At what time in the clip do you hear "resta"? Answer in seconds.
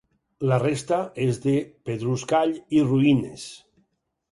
0.61-0.97